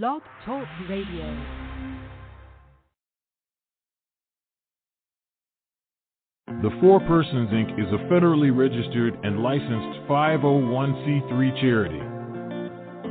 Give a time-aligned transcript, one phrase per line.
[0.00, 1.36] Blog Talk Radio.
[6.62, 7.78] The Four Persons Inc.
[7.78, 12.00] is a federally registered and licensed 501c3 charity.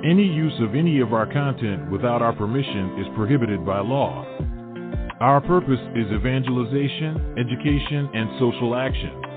[0.10, 4.26] Any use of any of our content without our permission is prohibited by law.
[5.20, 9.31] Our purpose is evangelization, education, and social action.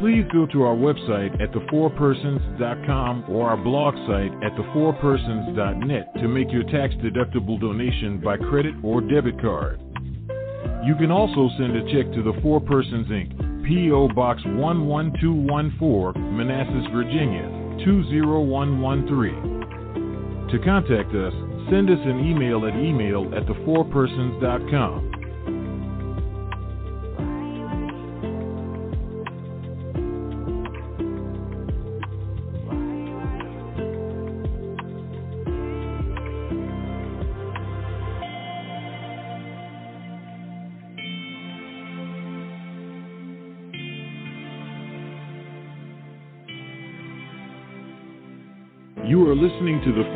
[0.00, 6.50] Please go to our website at thefourpersons.com or our blog site at thefourpersons.net to make
[6.50, 9.78] your tax deductible donation by credit or debit card.
[10.86, 14.08] You can also send a check to the Four Persons Inc., P.O.
[14.14, 17.50] Box 11214, Manassas, Virginia
[17.84, 20.48] 20113.
[20.50, 21.34] To contact us,
[21.68, 25.09] send us an email at email at thefourpersons.com.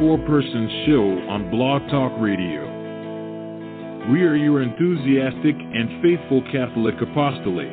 [0.04, 2.68] Four Persons Show on Blog Talk Radio.
[4.12, 7.72] We are your enthusiastic and faithful Catholic apostolate.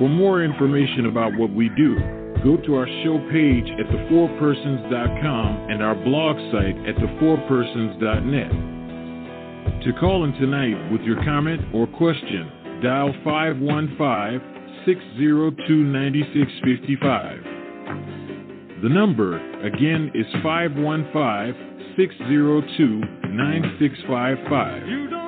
[0.00, 1.94] For more information about what we do,
[2.42, 8.50] go to our show page at thefourpersons.com and our blog site at thefourpersons.net.
[9.84, 12.50] To call in tonight with your comment or question,
[12.82, 14.40] dial 515
[14.86, 17.44] 602 9655.
[18.82, 25.19] The number, again, is 515 602 9655.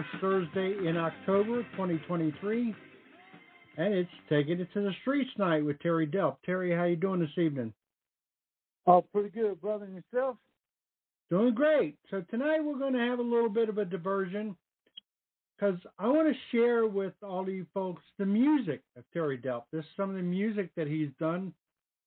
[0.00, 2.74] First Thursday in October 2023.
[3.76, 6.36] And it's taking it to the streets night with Terry Delp.
[6.44, 7.72] Terry, how you doing this evening?
[8.86, 9.84] Oh, pretty good, brother.
[9.84, 10.36] And yourself?
[11.30, 11.96] Doing great.
[12.10, 14.56] So tonight we're going to have a little bit of a diversion
[15.56, 19.64] because I want to share with all of you folks the music of Terry Delp.
[19.72, 21.52] This is some of the music that he's done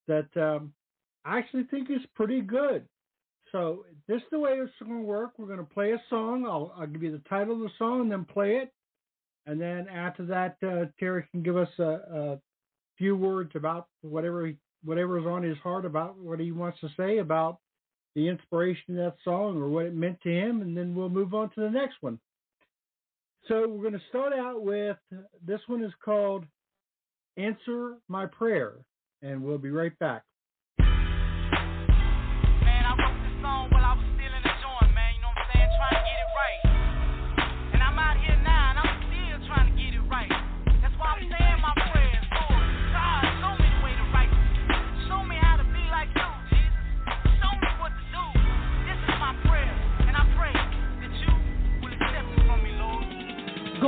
[0.07, 0.73] that um,
[1.25, 2.85] I actually think is pretty good.
[3.53, 5.33] So this is the way it's going to work.
[5.37, 6.45] We're going to play a song.
[6.45, 8.73] I'll, I'll give you the title of the song and then play it.
[9.45, 12.39] And then after that, uh, Terry can give us a, a
[12.97, 16.89] few words about whatever he, whatever is on his heart about what he wants to
[16.97, 17.59] say about
[18.15, 21.33] the inspiration of that song or what it meant to him, and then we'll move
[21.33, 22.19] on to the next one.
[23.47, 24.97] So we're going to start out with
[25.45, 26.45] this one is called
[27.37, 28.73] Answer My Prayer,
[29.21, 30.23] and we'll be right back.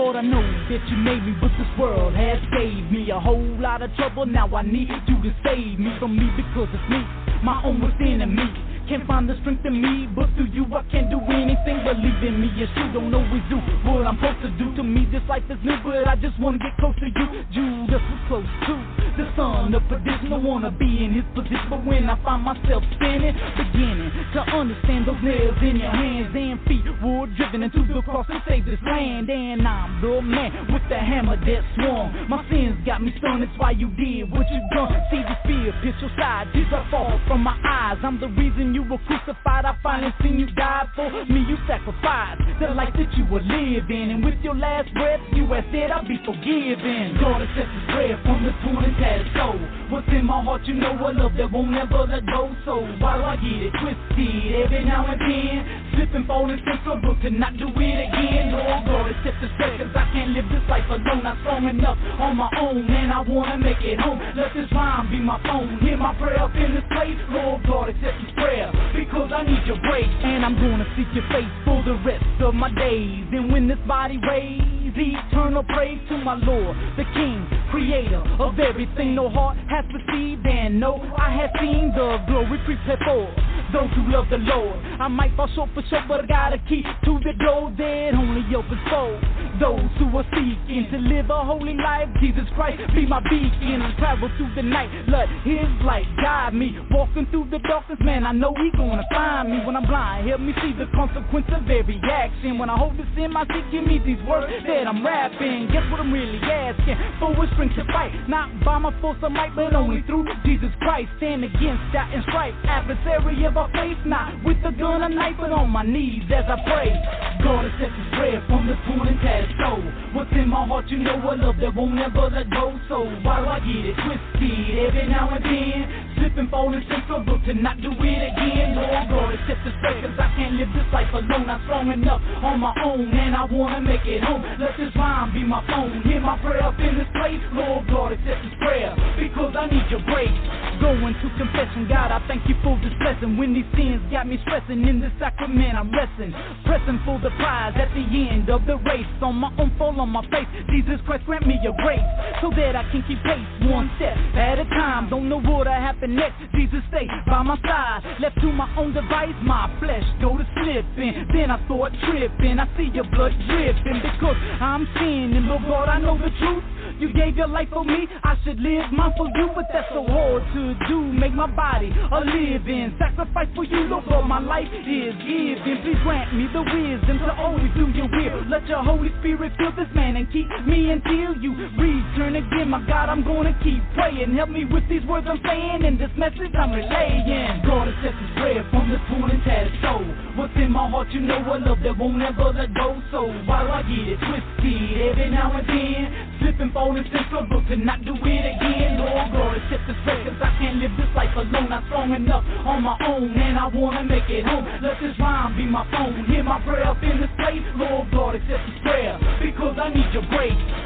[0.06, 3.42] God, I know that you made me, but this world has gave me a whole
[3.58, 4.28] lot of trouble.
[4.28, 7.02] Now I need you to save me from me because it's me,
[7.42, 8.75] my own worst enemy.
[8.88, 11.82] Can't find the strength in me, but through you I can't do anything.
[11.82, 14.76] Believe in me, yes, you don't always do what I'm supposed to do.
[14.78, 17.28] To me, this life is new, but I just wanna get close to you.
[17.50, 18.74] Judas was close to
[19.18, 20.32] the son of perdition.
[20.34, 25.08] I wanna be in his position, but when I find myself spinning, beginning to understand
[25.10, 28.80] those nails in your hands and feet were driven into the cross to save this
[28.86, 29.30] land.
[29.34, 32.30] And I'm the man with the hammer that swung.
[32.30, 34.94] My sins got me stunned, it's why you did what you done.
[35.10, 37.98] See the fear, pierce your side, tears are fall from my eyes.
[38.04, 39.64] I'm the reason you were crucified.
[39.64, 41.48] I finally seen you die for me.
[41.48, 45.64] You sacrificed the life that you were living, and with your last breath, you have
[45.72, 47.16] said I'll be forgiven.
[47.20, 49.60] God accepts his prayer from the torn and tattered soul.
[49.88, 52.52] What's in my heart, you know a love that won't never let go.
[52.66, 55.56] So why do I get it twisted every now and then?
[55.96, 58.52] Slip and fall and think good to not do it again.
[58.52, 61.24] Lord, God accept his prayer, cause I can't live this life alone.
[61.24, 64.20] Not strong enough on my own, and I wanna make it home.
[64.36, 65.80] Let this rhyme be my phone.
[65.80, 67.16] Hear my prayer up in this place.
[67.32, 68.65] Lord, God accept his prayer
[68.96, 70.10] because I need your grace.
[70.24, 73.26] And I'm gonna seek your face for the rest of my days.
[73.32, 79.16] And when this body weighs, eternal praise to my Lord, the King, creator of everything
[79.16, 80.46] no heart has perceived.
[80.46, 83.28] And no, I have seen the glory prepared for
[83.74, 84.80] those who love the Lord.
[85.00, 88.14] I might fall short for sure, but I got a key to the door that
[88.16, 89.20] only opens for
[89.60, 92.08] those who are seeking to live a holy life.
[92.22, 93.82] Jesus Christ be my beacon.
[93.82, 96.78] I travel through the night, let His light guide me.
[96.92, 100.28] Walking through the darkness, man, I know He gonna find me when I'm blind.
[100.30, 102.58] Help me see the consequence of every action.
[102.58, 105.68] When I hold this in my seat, give me these words that I'm rapping.
[105.72, 109.30] Guess what I'm really asking for a strength to fight, not by my force or
[109.30, 111.10] might, but only through Jesus Christ.
[111.18, 115.36] Stand against that and strife, adversary of our faith, not with a gun or knife,
[115.38, 116.96] but on my knees as I pray.
[117.44, 119.84] God accept His prayer from the torn and tattered soul.
[120.14, 122.80] What's in my heart, you know a love that won't never let go.
[122.88, 126.05] So why do I get it twisted every now and then?
[126.18, 128.76] And think so good to not do it again.
[128.76, 131.48] Lord God, accept this cause I can't live this life alone.
[131.48, 134.44] Not strong enough on my own, and I wanna make it home.
[134.60, 136.02] Let this rhyme be my phone.
[136.04, 137.40] Hear my prayer up in this place.
[137.54, 140.34] Lord God, accept this prayer, because I need your grace.
[140.82, 143.38] Going to confession, God, I thank you for this blessing.
[143.38, 146.34] When these sins got me stressing in this sacrament, I'm resting.
[146.66, 149.08] Pressing for the prize at the end of the race.
[149.22, 150.50] On my own fall on my face.
[150.68, 152.04] Jesus Christ, grant me your grace
[152.42, 155.10] so that I can keep pace one step at a time.
[155.10, 155.72] Don't know what'll
[156.08, 156.40] next.
[156.54, 158.04] Jesus stay by my side.
[158.20, 161.28] Left to my own device, my flesh go to slipping.
[161.34, 162.60] Then I start tripping.
[162.60, 165.46] I see your blood dripping because I'm sinning.
[165.48, 166.64] Lord God, I know the truth.
[167.00, 170.06] You gave your life for me, I should live mine for you, but that's so
[170.08, 171.02] hard to do.
[171.14, 174.24] Make my body a living sacrifice for you, Lord God.
[174.28, 175.60] My life is given.
[175.84, 178.48] Please grant me the wisdom to always do your will.
[178.48, 182.70] Let your Holy Spirit fill this man and keep me until you return again.
[182.70, 184.36] My God, I'm gonna keep praying.
[184.36, 187.62] Help me with these words I'm saying and this message I'm relaying.
[187.68, 190.06] God accept this prayer from the torn and tattered soul.
[190.36, 193.02] What's in my heart, you know a love that won't ever let go.
[193.12, 196.40] So do I get it twisted every now and then?
[196.40, 199.00] Slip and and think so good to not do it again.
[199.02, 201.74] Lord God, accept this prayer, cause I can't live this life alone.
[201.74, 204.66] I'm strong enough on my own, and I wanna make it home.
[204.82, 206.26] Let this rhyme be my phone.
[206.26, 207.66] Hear my prayer up in this place.
[207.76, 210.85] Lord God, accept this prayer, because I need your grace.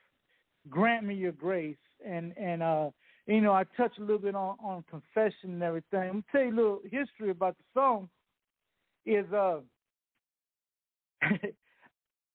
[0.69, 2.91] Grant me your grace and and uh
[3.27, 6.01] you know I touch a little bit on on confession and everything.
[6.01, 8.09] I'm gonna tell you a little history about the song
[9.07, 9.61] is uh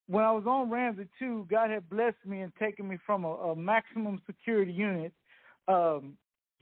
[0.07, 3.33] when I was on Ramsey two, God had blessed me and taken me from a,
[3.33, 5.11] a maximum security unit,
[5.67, 6.13] um,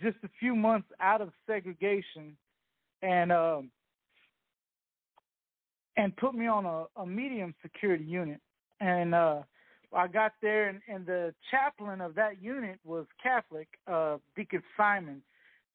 [0.01, 2.35] just a few months out of segregation,
[3.01, 3.71] and um,
[5.97, 8.39] and put me on a, a medium security unit.
[8.81, 9.41] And uh,
[9.93, 15.21] I got there, and, and the chaplain of that unit was Catholic, uh, Deacon Simon,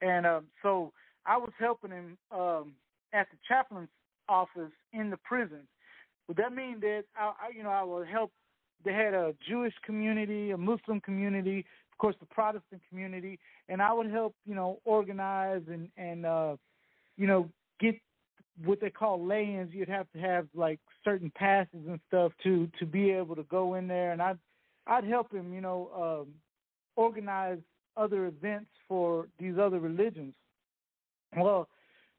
[0.02, 0.92] and um, so
[1.26, 2.72] I was helping him um,
[3.12, 3.88] at the chaplain's
[4.28, 5.66] office in the prison.
[6.28, 8.32] Would that mean that I, I you know, I will help?
[8.84, 13.38] They had a Jewish community, a Muslim community, of course, the Protestant community,
[13.70, 16.56] and I would help, you know, organize and and uh,
[17.16, 17.48] you know,
[17.78, 17.94] get
[18.64, 19.72] what they call lay-ins.
[19.72, 23.74] You'd have to have like certain passes and stuff to to be able to go
[23.74, 24.38] in there, and I'd
[24.86, 26.34] I'd help him, you know, um,
[26.96, 27.58] organize
[27.96, 30.34] other events for these other religions.
[31.36, 31.68] Well,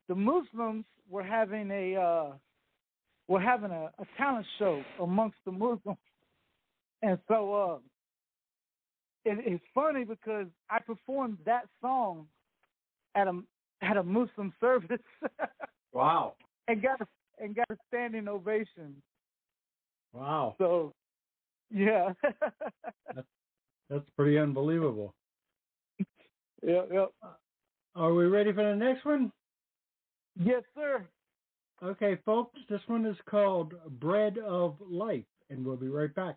[0.07, 2.31] the Muslims were having a uh,
[3.27, 5.97] were having a, a talent show amongst the Muslims,
[7.01, 7.77] and so uh,
[9.25, 12.27] it, it's funny because I performed that song
[13.15, 13.39] at a
[13.81, 14.99] at a Muslim service
[15.93, 16.33] Wow.
[16.67, 17.07] and got a,
[17.43, 18.95] and got a standing ovation.
[20.13, 20.55] Wow.
[20.57, 20.93] So,
[21.73, 22.13] yeah,
[23.89, 25.13] That's pretty unbelievable.
[26.65, 27.11] Yep, yep.
[27.21, 27.27] Uh,
[27.95, 29.31] are we ready for the next one?
[30.39, 31.05] Yes, sir.
[31.83, 36.35] Okay, folks, this one is called Bread of Life, and we'll be right back.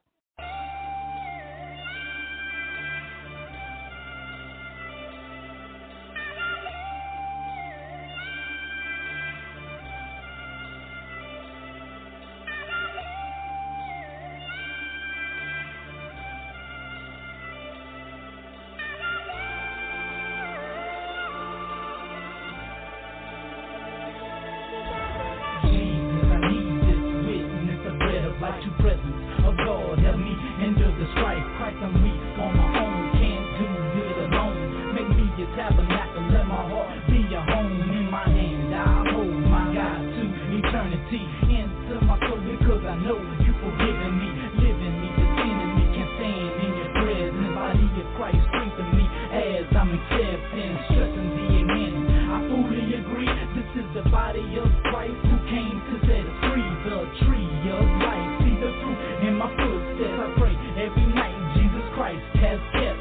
[41.48, 44.28] Into my soul because I know you forgiven me,
[44.60, 47.50] living me, defending me, can stand in your presence.
[47.54, 51.92] Body of Christ, strengthen me as I'm accepting, stressing the amen.
[52.34, 56.70] I fully agree, this is the body of Christ who came to set us free.
[56.84, 60.20] The tree of life, see the fruit in my footsteps.
[60.20, 63.00] I pray every night Jesus Christ has kept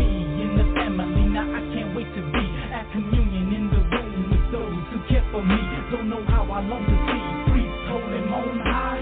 [0.00, 0.08] me
[0.40, 1.28] in the family.
[1.28, 5.26] Now I can't wait to be at communion in the room with those who care
[5.30, 5.60] for me.
[5.92, 7.37] Don't know how I long to see
[7.88, 9.00] hold him on high.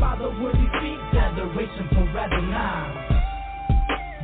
[0.00, 3.18] By the word he speaks, adoration for Adonai.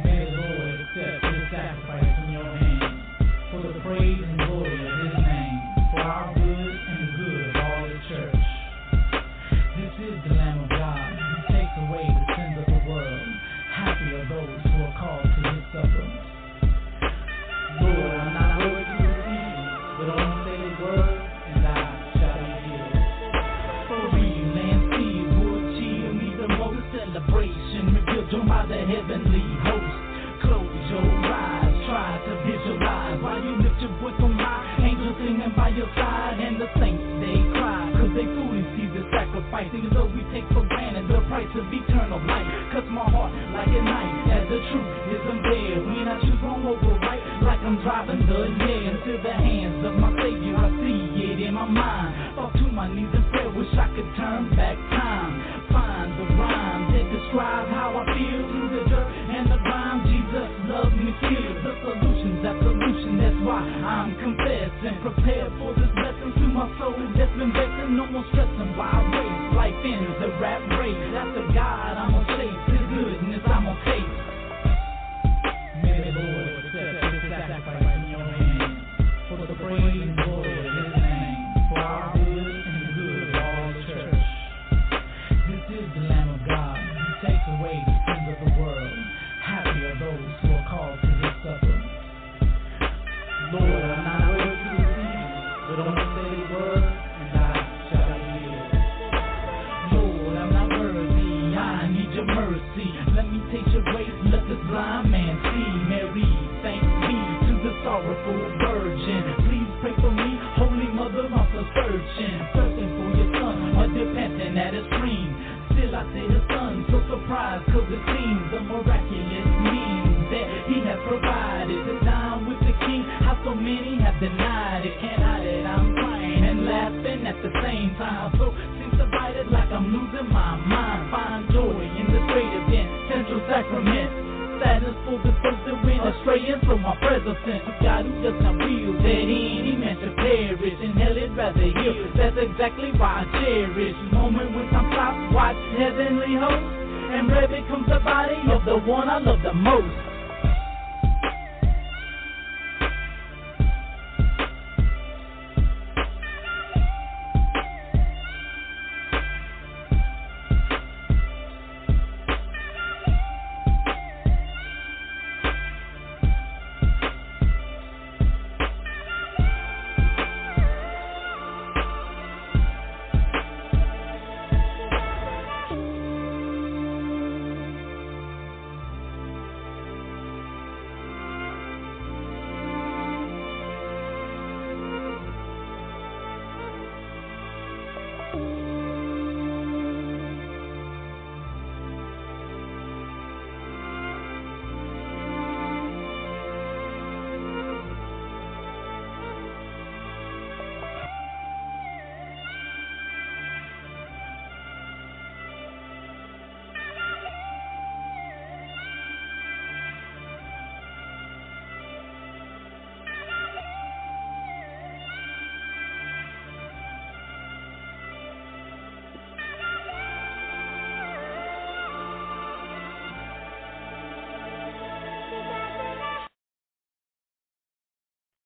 [0.05, 3.03] May the Lord accept this sacrifice in your hands
[3.51, 4.44] for the praise and
[39.55, 39.71] sacrifice.
[39.75, 42.47] Even though we take for granted the price of eternal life.
[42.73, 45.87] Cuts my heart like a knife, as the truth is unveiled.
[45.87, 49.95] When I choose wrong over right, like I'm driving the yeah into the hands of
[49.95, 50.57] my Savior.
[50.57, 52.35] I see it in my mind.
[52.37, 55.33] Fall to my knees in prayer, wish I could turn back time.
[55.71, 59.09] Find the rhyme that describe how I feel through the dirt
[59.39, 59.99] and the grime.
[60.11, 61.53] Jesus loves me still.
[61.63, 64.99] The solution's that solution, that's why I'm confessing.
[65.03, 67.97] Prepared for this blessing to my soul that's been vexing.
[67.97, 69.24] No more stressing why I
[69.85, 70.74] the rap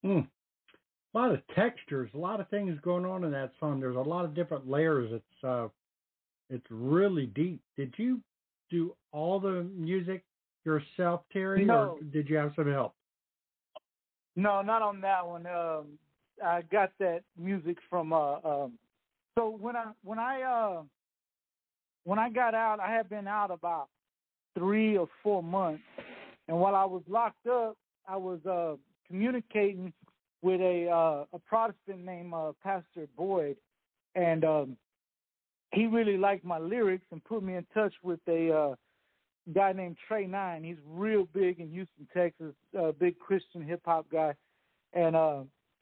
[0.08, 0.20] Hmm.
[1.14, 3.78] A lot of textures, a lot of things going on in that song.
[3.78, 5.10] There's a lot of different layers.
[5.12, 5.68] It's uh,
[6.48, 7.60] it's really deep.
[7.76, 8.22] Did you
[8.70, 10.24] do all the music
[10.64, 11.98] yourself, Terry, No.
[11.98, 12.94] or did you have some help?
[14.34, 15.46] No, not on that one.
[15.46, 15.98] Um,
[16.42, 18.14] I got that music from.
[18.14, 18.72] Uh, um,
[19.36, 20.82] so when I when I uh,
[22.04, 23.88] when I got out, I had been out about
[24.56, 25.82] three or four months,
[26.48, 27.76] and while I was locked up,
[28.08, 28.76] I was uh,
[29.08, 29.92] communicating
[30.42, 33.56] with a uh, a Protestant named uh, Pastor Boyd,
[34.14, 34.76] and um,
[35.72, 38.74] he really liked my lyrics and put me in touch with a uh,
[39.52, 40.64] guy named Tre9.
[40.64, 44.34] He's real big in Houston, Texas, a big Christian hip hop guy,
[44.92, 45.40] and uh,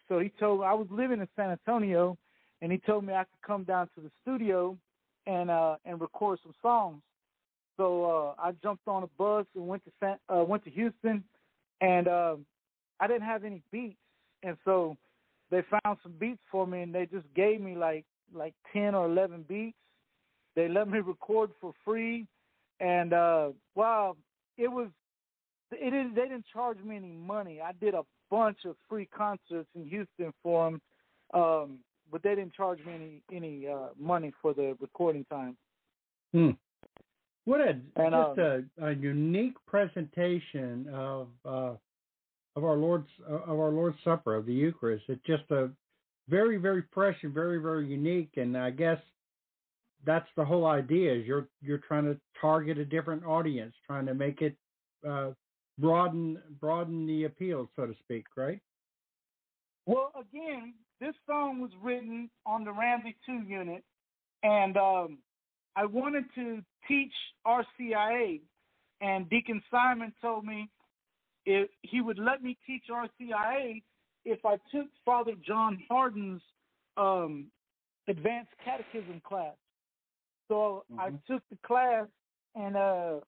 [0.08, 2.16] so he told I was living in San Antonio,
[2.62, 4.76] and he told me I could come down to the studio
[5.26, 7.02] and uh, and record some songs.
[7.76, 11.22] So uh, I jumped on a bus and went to San, uh, went to Houston,
[11.80, 12.36] and uh,
[13.00, 13.96] I didn't have any beats,
[14.42, 14.96] and so
[15.50, 18.04] they found some beats for me, and they just gave me like
[18.35, 19.76] like ten or eleven beats.
[20.54, 22.26] They let me record for free,
[22.80, 24.16] and uh, well,
[24.59, 24.88] it was
[25.72, 27.61] it didn't they didn't charge me any money.
[27.61, 30.80] I did a bunch of free concerts in Houston for them,
[31.35, 31.78] um,
[32.11, 35.56] but they didn't charge me any any uh, money for the recording time.
[36.32, 36.50] Hmm.
[37.44, 41.72] What a And, just um, a, a unique presentation of uh,
[42.56, 45.04] of our Lord's uh, of our Lord's Supper of the Eucharist.
[45.08, 45.70] It's just a
[46.28, 48.98] very very fresh and very very unique, and I guess
[50.04, 51.14] that's the whole idea.
[51.14, 54.56] Is you're you're trying to target a different audience, trying to make it
[55.06, 55.30] uh,
[55.78, 58.60] broaden broaden the appeal, so to speak, right?
[59.84, 63.84] Well, again, this song was written on the Ramsey 2 unit,
[64.42, 65.18] and um,
[65.76, 67.12] I wanted to teach
[67.46, 68.40] RCIA,
[69.00, 70.68] and Deacon Simon told me
[71.46, 73.82] if he would let me teach RCIA
[74.24, 76.42] if I took Father John Hardon's
[76.96, 77.46] um,
[78.09, 79.54] advanced catechism class.
[80.48, 81.22] So I Mhm.
[81.26, 82.06] took the class,
[82.54, 83.20] and uh,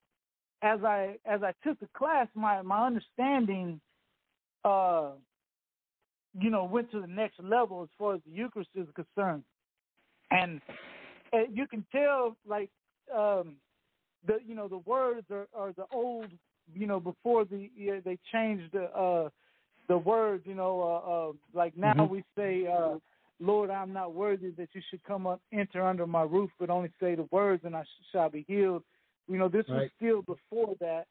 [0.63, 3.81] as I as I took the class, my my understanding,
[4.65, 5.13] uh,
[6.39, 9.45] you know, went to the next level as far as the Eucharist is concerned,
[10.31, 10.61] and
[11.33, 12.71] uh, you can tell like
[13.15, 13.57] um,
[14.27, 16.31] the you know the words are, are the old
[16.75, 19.29] you know before the yeah, they changed the uh,
[19.89, 22.11] the words you know uh, uh, like now Mhm.
[22.11, 22.99] we say uh,
[23.41, 26.91] Lord I'm not worthy that you should come up enter under my roof but only
[27.01, 28.83] say the words and I sh- shall be healed
[29.29, 31.07] you know this was still before that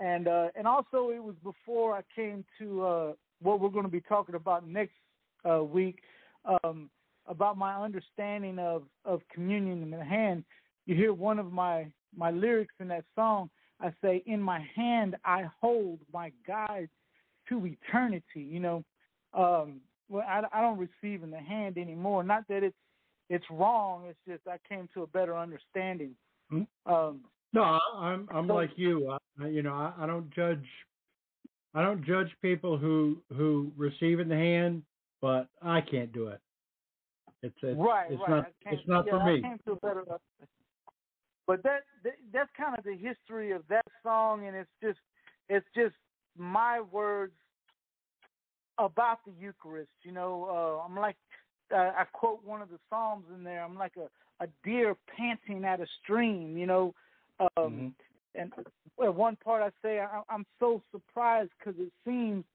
[0.00, 3.90] and uh, and also it was before I came to uh, what we're going to
[3.90, 4.94] be talking about next
[5.48, 5.98] uh, week
[6.64, 6.90] um,
[7.26, 10.44] about my understanding of of communion in the hand.
[10.86, 11.86] You hear one of my
[12.16, 13.50] my lyrics in that song.
[13.82, 16.88] I say, "In my hand I hold my guide
[17.48, 18.84] to eternity." You know,
[19.34, 22.22] um, well, I, I don't receive in the hand anymore.
[22.22, 22.76] Not that it's
[23.28, 24.04] it's wrong.
[24.08, 26.14] It's just I came to a better understanding.
[26.50, 26.62] Hmm.
[26.86, 27.20] Um,
[27.52, 29.10] No, I, I'm I'm So- like you.
[29.40, 30.64] I, you know, I, I don't judge.
[31.74, 34.82] I don't judge people who who receive in the hand,
[35.20, 36.40] but I can't do it.
[37.42, 38.30] It's, it's right, It's right.
[38.30, 38.46] not.
[38.66, 39.42] It's not yeah, for me.
[39.42, 40.04] came to a better.
[41.52, 44.98] But that, that that's kind of the history of that song, and it's just
[45.50, 45.94] it's just
[46.38, 47.34] my words
[48.78, 49.90] about the Eucharist.
[50.02, 51.16] You know, uh, I'm like
[51.70, 53.62] uh, I quote one of the psalms in there.
[53.62, 54.08] I'm like a
[54.42, 56.56] a deer panting at a stream.
[56.56, 56.94] You know,
[57.38, 57.92] um, Mhm.
[58.34, 58.52] and
[59.02, 62.46] at one part I say I, I'm so surprised because it seems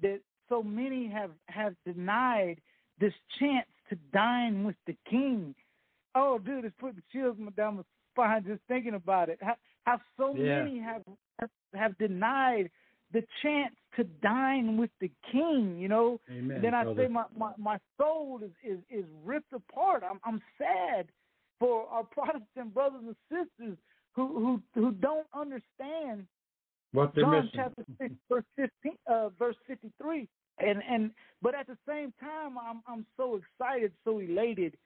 [0.00, 2.60] that so many have have denied
[3.00, 5.56] this chance to dine with the King.
[6.14, 7.82] Oh, dude, it's putting chills down my
[8.14, 9.38] spine just thinking about it.
[9.42, 10.64] How, how so Yeah.
[10.64, 11.02] many have
[11.74, 12.70] have denied
[13.12, 15.78] the chance to dine with the King.
[15.78, 16.62] You know, Amen.
[16.62, 17.02] then I brother.
[17.02, 20.02] say my, my, my soul is, is, is ripped apart.
[20.08, 21.08] I'm I'm sad
[21.58, 23.78] for our Protestant brothers and sisters
[24.12, 26.26] who who who don't understand
[26.92, 27.50] what they're John missing.
[27.54, 30.28] chapter six verse fifteen uh verse fifty three.
[30.58, 31.10] And and
[31.42, 34.76] but at the same time I'm I'm so excited, so elated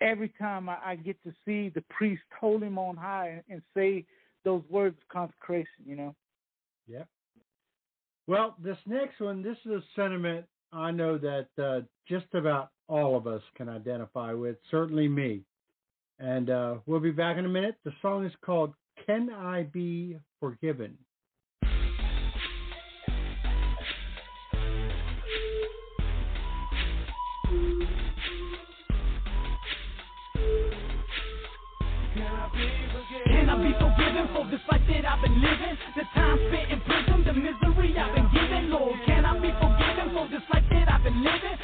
[0.00, 3.62] every time I, I get to see the priest hold him on high and, and
[3.76, 4.04] say
[4.44, 6.14] those words of consecration, you know.
[6.86, 7.04] Yeah.
[8.26, 13.16] Well, this next one, this is a sentiment I know that uh, just about all
[13.16, 15.42] of us can identify with, certainly me.
[16.18, 17.76] And uh, we'll be back in a minute.
[17.84, 18.74] The song is called
[19.06, 20.96] Can I Be Forgiven?
[34.54, 35.74] This life that I've been living?
[35.98, 38.70] The time spent in prison, the misery I've been given.
[38.70, 41.58] Lord, can I be forgiven for this life that I've been living?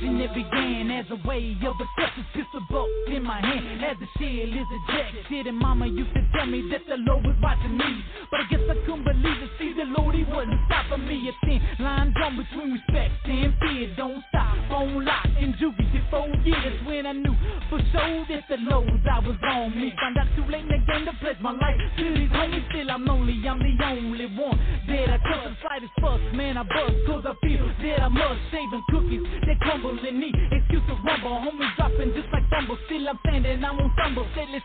[0.00, 2.26] Reflection, it began as a way of acceptance.
[2.32, 5.46] Pistol buck in my hand as the shield is ejected.
[5.46, 8.04] And mama used to tell me that the Lord was watching me.
[8.30, 9.50] But I guess I couldn't believe it.
[9.58, 11.28] See, the Lord, he wasn't stopping me.
[11.28, 13.94] A thin line drawn between respect and fear.
[13.96, 16.86] Don't stop, on lock, in juvie for four years.
[16.86, 17.36] When I knew
[17.68, 19.92] for sure that the lows I was on me.
[20.00, 22.64] Found out too late in the game to pledge my life to these homies.
[22.70, 24.58] Still, I'm lonely, I'm the only one
[24.88, 25.44] that I trust.
[25.44, 26.96] The slightest fuss, man, I bust.
[27.06, 28.40] Cause I feel that I must.
[28.50, 32.44] Saving cookies that crumble Excuse to rumble, homies dropping just like.
[32.86, 33.92] Still, I'm standing, I won't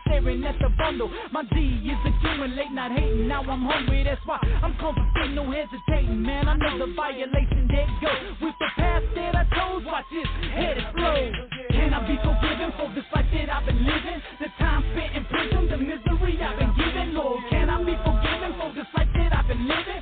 [0.04, 1.10] staring at the bundle.
[1.32, 3.26] My D is accumulate, not hating.
[3.26, 6.22] Now I'm hungry, that's why I'm comforting, no hesitating.
[6.22, 7.66] Man, I know the violation
[8.02, 8.12] go
[8.42, 8.68] with the
[9.16, 9.84] that I chose.
[9.86, 11.32] Watch this, head explode.
[11.70, 14.20] Can I be forgiven for this life that I've been living?
[14.40, 17.14] The time spent in prison, the misery I've been given.
[17.14, 20.00] Lord, can I be forgiven for this life that I've been living?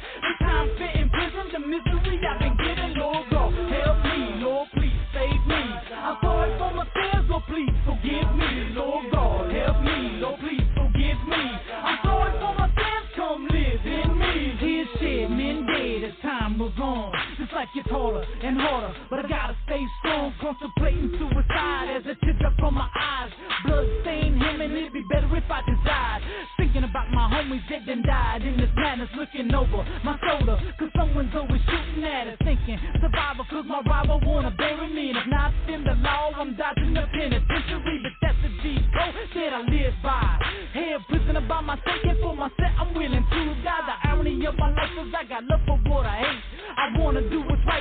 [17.64, 20.34] Life gets harder and harder, but I gotta stay strong.
[20.40, 23.30] Contemplating suicide as a teardrop from my eyes.
[23.64, 26.20] Blood stained him, and it'd be better if I died.
[26.56, 30.60] Thinking about my homies that done died in this madness, looking over my shoulder.
[30.78, 32.36] Cause someone's always shooting at us.
[32.44, 35.10] Thinking survival, cause my rival wanna bury me.
[35.10, 38.00] And if not, then the law, I'm dodging the penitentiary.
[38.04, 40.36] But that's the G code that I live by.
[40.74, 43.82] Hell, prisoner by myself, and for myself, I'm willing to die.
[43.88, 46.54] The irony of my life is I got love for what I hate.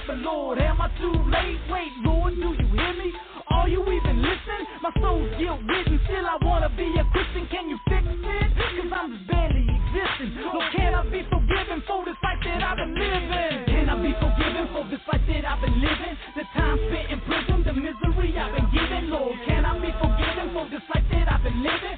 [0.09, 1.59] Lord, am I too late?
[1.71, 3.13] Wait, Lord, do you hear me?
[3.49, 4.65] Are you even listening?
[4.81, 7.47] My soul's guilt ridden, still I wanna be a Christian.
[7.47, 8.49] Can you fix it?
[8.51, 10.43] Cause I'm just barely existing.
[10.43, 13.65] Lord, can I be forgiven for this life that I've been living?
[13.71, 16.15] Can I be forgiven for this life that I've been living?
[16.35, 19.09] The time spent in prison, the misery I've been given.
[19.09, 21.92] Lord, can I be forgiven for this life that I've been living?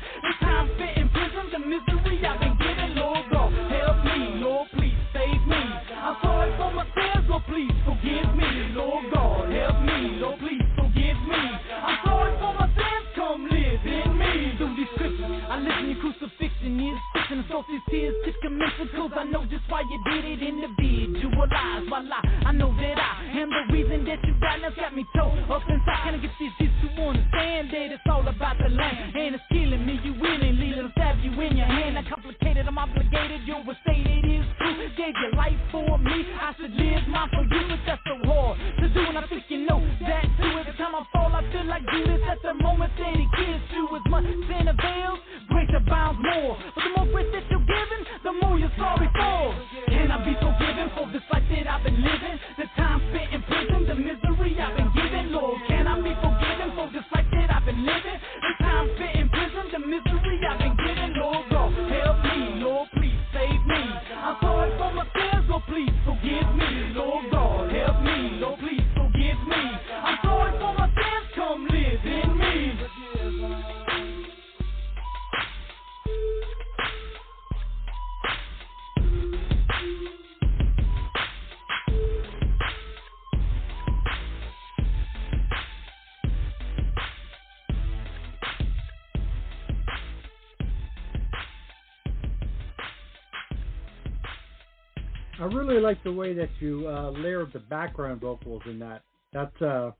[95.86, 99.04] Like the way that you uh, layered the background vocals in that.
[99.34, 99.91] That's uh,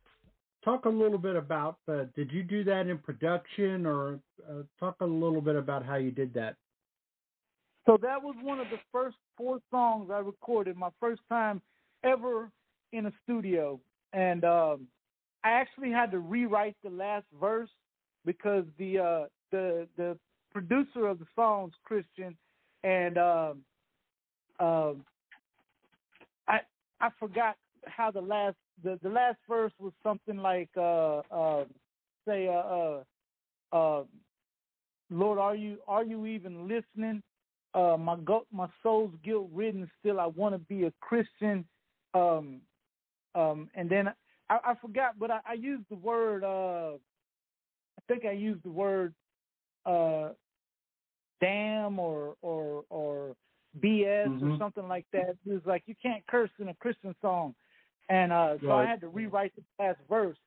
[0.64, 1.78] talk a little bit about.
[1.88, 4.20] Uh, did you do that in production, or
[4.50, 6.56] uh, talk a little bit about how you did that?
[7.86, 11.62] So that was one of the first four songs I recorded, my first time
[12.04, 12.50] ever
[12.92, 13.80] in a studio.
[14.14, 14.88] And um
[15.44, 17.70] I actually had to rewrite the last verse
[18.26, 20.18] because the uh the the
[20.52, 22.36] producer of the songs, Christian,
[22.84, 23.62] and um
[24.60, 25.06] um
[27.02, 27.56] I forgot
[27.86, 31.66] how the last the, the last verse was something like uh uh
[32.28, 33.04] say uh uh,
[33.74, 34.04] uh
[35.10, 37.22] Lord are you are you even listening?
[37.76, 39.90] uh, my go- my soul's guilt ridden.
[40.00, 41.66] Still, I want to be a Christian.
[42.14, 42.62] Um,
[43.36, 44.08] um, and then
[44.50, 46.44] I, I forgot, but I, I used the word.
[46.44, 49.14] Uh, I think I used the word
[49.86, 50.30] uh,
[51.42, 53.36] damn or or or
[53.82, 54.58] BS or Mhm.
[54.58, 55.38] something like that.
[55.46, 57.56] It was like you can't curse in a Christian song,
[58.10, 60.38] and uh, so I had to rewrite the last verse.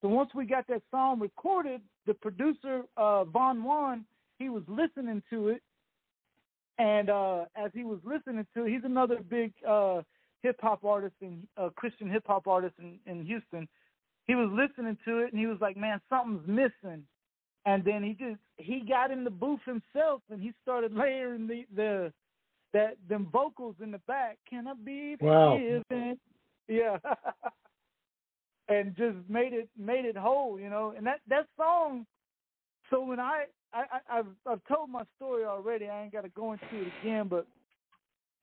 [0.00, 4.04] So once we got that song recorded, the producer uh, Von Juan
[4.38, 5.62] he was listening to it,
[6.78, 10.02] and uh, as he was listening to it, he's another big uh,
[10.42, 13.68] hip hop artist and uh, Christian hip hop artist in, in Houston.
[14.26, 17.06] He was listening to it and he was like, "Man, something's missing."
[17.66, 21.64] And then he just he got in the booth himself and he started layering the
[21.74, 22.12] the
[22.74, 24.36] that them vocals in the back.
[24.48, 25.54] Can I be Wow.
[25.56, 26.18] forgiven?
[26.68, 26.98] Yeah.
[28.68, 30.92] and just made it made it whole, you know.
[30.96, 32.06] And that that song.
[32.90, 35.88] So when I I, I I've I've told my story already.
[35.88, 37.46] I ain't got to go into it again, but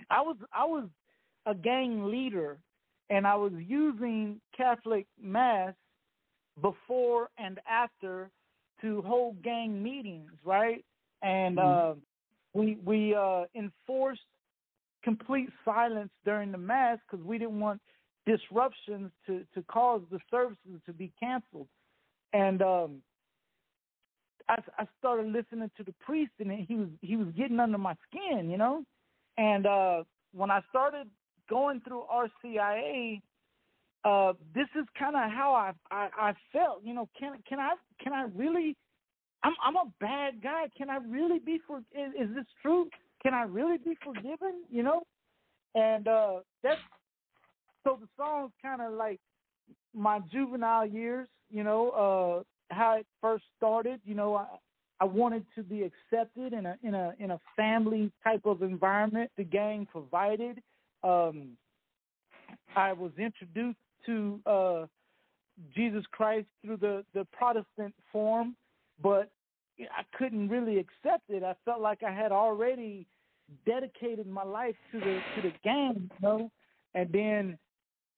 [0.10, 0.88] I was I was
[1.46, 2.58] a gang leader,
[3.10, 5.74] and I was using Catholic mass
[6.62, 8.30] before and after
[8.82, 10.84] to hold gang meetings, right?
[11.22, 11.94] And uh,
[12.54, 14.22] we we uh, enforced
[15.04, 17.82] complete silence during the mass because we didn't want
[18.26, 21.68] disruptions to to cause the services to be canceled.
[22.34, 23.02] And um,
[24.48, 27.96] I, I started listening to the priest, and he was he was getting under my
[28.10, 28.84] skin, you know.
[29.38, 31.08] And uh, when I started
[31.50, 33.22] going through RCIA,
[34.04, 36.82] uh, this is kind of how I, I I felt.
[36.84, 38.76] You know, can can I can I really?
[39.44, 40.66] I'm I'm a bad guy.
[40.78, 41.80] Can I really be for?
[41.80, 42.88] Is, is this true?
[43.24, 44.64] Can I really be forgiven?
[44.70, 45.04] You know,
[45.76, 46.80] and uh, that's
[47.84, 49.20] so the song's kind of like
[49.94, 51.28] my juvenile years.
[51.50, 54.00] You know, uh, how it first started.
[54.06, 54.46] You know, I
[55.00, 59.32] I wanted to be accepted in a in a in a family type of environment.
[59.38, 60.62] The gang provided.
[61.04, 61.58] Um,
[62.76, 64.86] I was introduced to uh,
[65.76, 68.56] Jesus Christ through the the Protestant form,
[69.02, 69.30] but
[69.80, 71.44] I couldn't really accept it.
[71.44, 73.08] I felt like I had already
[73.66, 76.52] dedicated my life to the to the game, you know.
[76.94, 77.58] And then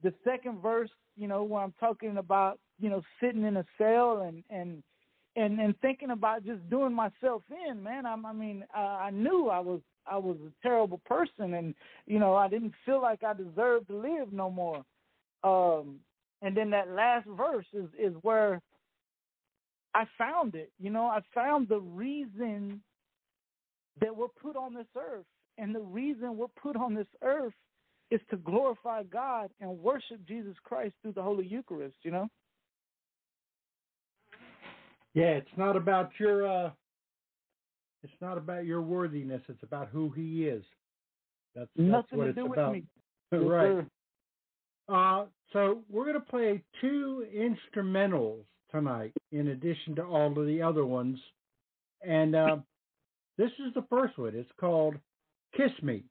[0.01, 4.23] the second verse, you know, where I'm talking about, you know, sitting in a cell
[4.27, 4.83] and and
[5.35, 8.05] and and thinking about just doing myself in, man.
[8.05, 11.73] I'm, I mean, I, I knew I was I was a terrible person, and
[12.05, 14.83] you know, I didn't feel like I deserved to live no more.
[15.43, 15.99] Um,
[16.41, 18.61] and then that last verse is is where
[19.95, 20.71] I found it.
[20.79, 22.81] You know, I found the reason
[24.01, 25.25] that we're put on this earth,
[25.57, 27.53] and the reason we're put on this earth
[28.11, 31.95] is to glorify God and worship Jesus Christ through the Holy Eucharist.
[32.03, 32.27] You know.
[35.13, 36.71] Yeah, it's not about your uh
[38.03, 40.63] it's not about your worthiness, it's about who he is.
[41.55, 42.71] That's, that's Nothing what to it's do about.
[42.73, 42.87] with me.
[43.47, 43.85] Right.
[44.89, 50.85] Uh so we're gonna play two instrumentals tonight in addition to all of the other
[50.85, 51.19] ones.
[52.01, 52.57] And uh,
[53.37, 54.35] this is the first one.
[54.35, 54.95] It's called
[55.55, 56.03] Kiss Me.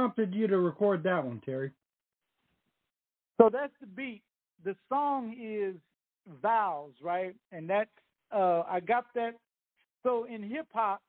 [0.00, 1.70] prompted you to record that one, Terry?
[3.38, 4.22] So that's the beat.
[4.64, 5.74] The song is
[6.40, 7.34] Vows, right?
[7.52, 7.90] And that's
[8.34, 9.32] uh, I got that.
[10.02, 11.02] So in hip hop,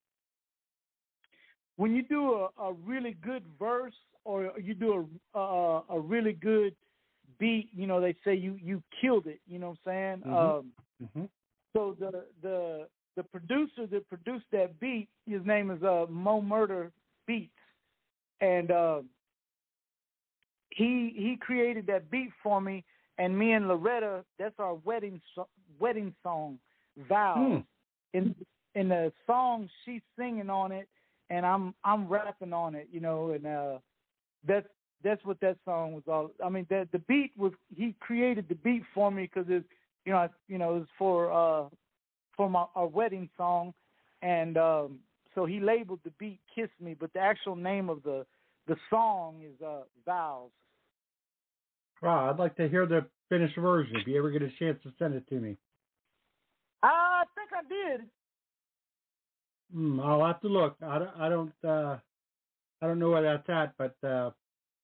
[1.78, 3.94] when you do a, a, really good verse
[4.26, 6.76] or you do a, a, a really good
[7.39, 9.39] beat, you know they say you you killed it.
[9.48, 10.34] You know what I'm saying?
[10.34, 10.36] Mm-hmm.
[10.36, 10.72] Um,
[11.02, 11.26] mm-hmm.
[11.74, 16.92] So the the the producer that produced that beat, his name is uh, Mo Murder
[17.26, 17.52] Beats,
[18.42, 19.02] and uh,
[20.70, 22.84] he he created that beat for me.
[23.18, 25.22] And me and Loretta, that's our wedding
[25.80, 26.58] wedding song,
[27.08, 27.64] vows.
[28.14, 28.18] Hmm.
[28.18, 28.36] In
[28.76, 30.88] in the song, she's singing on it,
[31.30, 33.32] and I'm I'm rapping on it, you know.
[33.32, 33.78] And uh,
[34.48, 34.68] that's
[35.04, 36.32] that's what that song was all.
[36.44, 39.66] I mean, the the beat was he created the beat for me because it's
[40.06, 41.70] you know I, you know it was for uh
[42.36, 43.74] for my our wedding song,
[44.22, 45.00] and um
[45.36, 48.26] so he labeled the beat "Kiss Me," but the actual name of the
[48.68, 50.52] the song is uh, "Vows."
[52.02, 54.92] Wow, I'd like to hear the finished version if you ever get a chance to
[54.98, 55.58] send it to me.
[56.84, 58.08] I think I did.
[59.76, 60.76] Mm, I'll have to look.
[60.82, 61.18] I don't.
[61.18, 61.54] I don't.
[61.64, 61.98] Uh,
[62.82, 64.32] I don't know where that's at, but uh,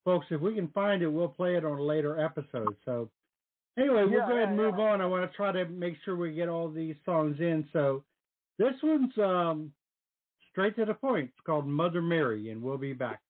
[0.06, 2.76] folks, if we can find it, we'll play it on a later episode.
[2.86, 3.10] So
[3.78, 4.86] anyway, we'll yeah, go ahead and move yeah.
[4.86, 5.02] on.
[5.02, 7.68] I want to try to make sure we get all these songs in.
[7.74, 8.04] So
[8.60, 9.72] this one's um,
[10.58, 11.26] straight to the point.
[11.26, 13.22] It's called Mother Mary, and we'll be back.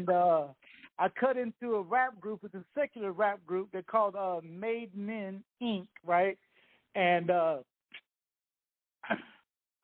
[0.00, 0.44] And uh,
[0.98, 2.40] I cut into a rap group.
[2.44, 3.68] It's a secular rap group.
[3.72, 5.86] They're called uh, Made Men Inc.
[6.06, 6.38] Right,
[6.94, 7.56] and uh,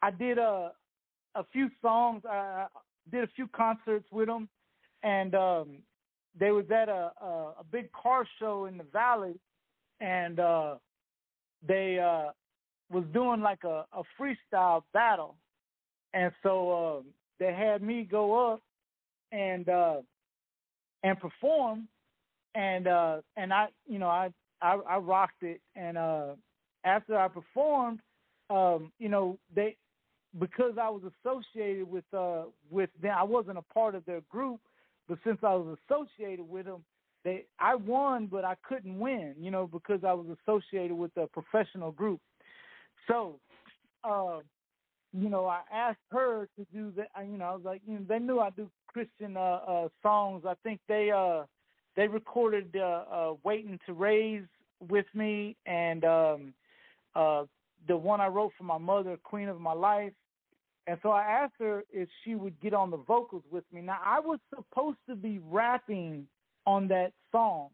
[0.03, 0.73] I did a
[1.35, 2.23] a few songs.
[2.29, 2.67] I
[3.13, 4.49] did a few concerts with them,
[5.03, 5.69] and um,
[6.39, 7.27] they was at a, a
[7.61, 9.39] a big car show in the valley,
[10.01, 10.77] and uh,
[11.67, 12.31] they uh,
[12.91, 15.37] was doing like a, a freestyle battle,
[16.15, 17.05] and so um,
[17.39, 18.63] they had me go up
[19.33, 19.97] and uh,
[21.03, 21.89] and perform,
[22.55, 24.31] and uh, and I you know I,
[24.63, 26.35] I I rocked it, and uh,
[26.85, 28.01] after I performed,
[28.51, 29.77] um, you know they
[30.39, 34.61] because I was associated with uh with them, I wasn't a part of their group,
[35.09, 36.85] but since I was associated with them,
[37.25, 41.27] they I won, but I couldn't win, you know, because I was associated with a
[41.27, 42.21] professional group.
[43.09, 43.39] So,
[44.05, 44.41] uh,
[45.13, 47.09] you know, I asked her to do that.
[47.27, 50.45] You know, I was like, you know, they knew I do Christian uh, uh songs.
[50.49, 51.43] I think they uh
[51.97, 54.49] they recorded uh, uh "Waiting to Raise"
[54.89, 56.55] with me, and um
[57.15, 57.45] uh
[57.89, 60.15] the one I wrote for my mother, "Queen of My Life."
[60.87, 63.83] And so I asked her if she would get on the vocals with me.
[63.83, 66.27] Now I was supposed to be rapping
[66.65, 67.69] on that song.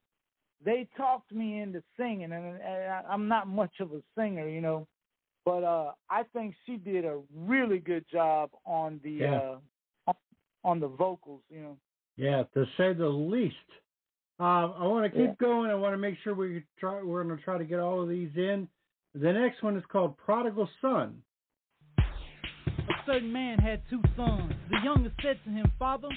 [0.64, 4.61] They talked me into singing, and, and I, I'm not much of a singer, you
[4.61, 4.89] know.
[5.45, 9.37] But uh, I think she did a really good job on the Yeah.
[9.37, 9.57] uh,
[10.65, 11.77] on, on the vocals, you know.
[12.17, 13.57] Yeah, to say the least.
[14.41, 15.35] Uh, I want to keep Yeah.
[15.47, 15.71] going.
[15.71, 17.03] I want to make sure we try.
[17.03, 18.69] We're going to try to get all of these in.
[19.15, 21.23] The next one is called Prodigal Son.
[21.99, 24.53] A certain man had two sons.
[24.71, 26.09] The youngest said to him, Father,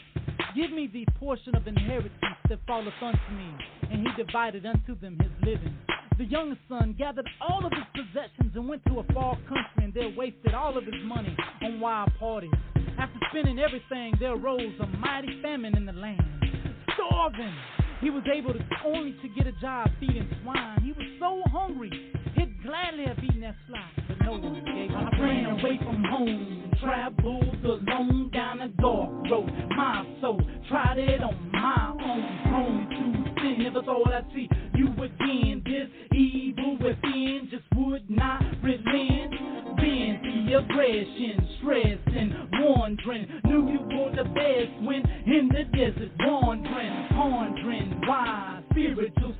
[0.56, 2.14] give me the portion of inheritance
[2.50, 3.50] that falleth unto me.
[3.91, 5.76] And he divided unto them his living.
[6.18, 9.93] The youngest son gathered all of his possessions and went to a far country and
[9.93, 12.52] there wasted all of his money on wild parties.
[12.98, 16.22] After spending everything, there arose a mighty famine in the land.
[16.93, 17.54] Starving!
[18.02, 20.82] He was able to only to get a job feeding swine.
[20.84, 24.96] He was so hungry, he'd gladly have eaten that slop, but no one gave him.
[24.96, 29.52] I ran away from home, traveled alone down a dark road.
[29.76, 33.64] My soul tried it on my own, prone to sin.
[33.64, 35.64] Never thought I'd see you again.
[35.66, 40.24] This evil within just would not relent.
[40.54, 43.28] Aggression, stress and wandering.
[43.46, 49.36] Knew you were the best when in the desert wandering, pondering why spiritual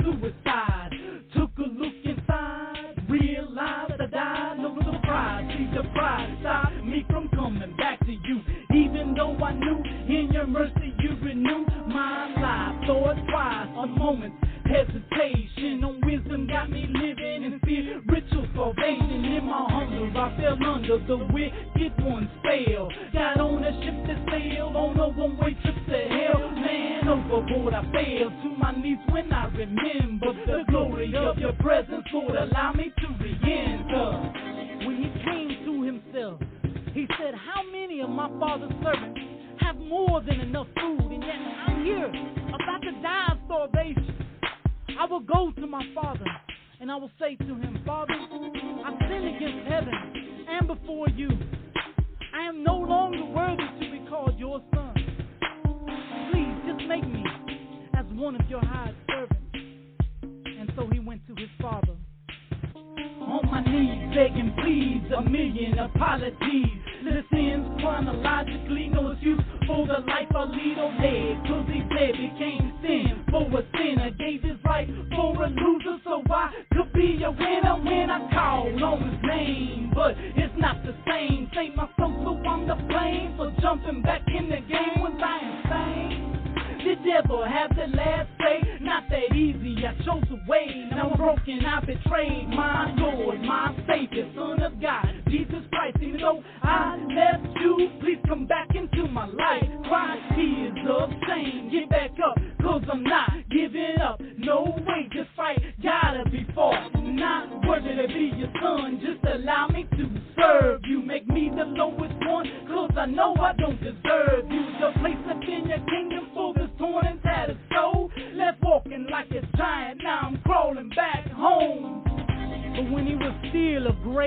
[20.96, 22.90] under the wicked one's spell.
[23.14, 26.50] Got on a ship that sailed on a one-way trip to hell.
[26.52, 32.06] Man, overboard I fell to my knees when I remember the glory of your presence.
[32.14, 33.25] Lord, allow me to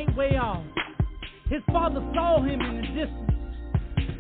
[0.05, 0.63] great way off,
[1.51, 3.33] his father saw him in the distance,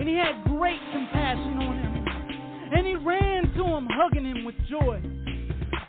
[0.00, 2.04] and he had great compassion on him.
[2.74, 5.00] And he ran to him, hugging him with joy.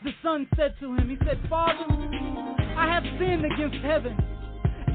[0.03, 4.15] The son said to him, He said, Father, I have sinned against heaven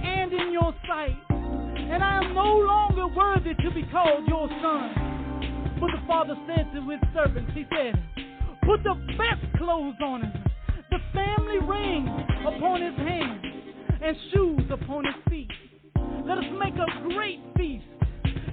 [0.04, 5.74] and in your sight, and I am no longer worthy to be called your son.
[5.80, 8.00] But the father said to his servants, He said,
[8.64, 10.32] Put the best clothes on him,
[10.90, 12.06] the family ring
[12.46, 13.53] upon his hand,
[14.04, 15.48] and shoes upon his feet.
[16.26, 17.84] Let us make a great feast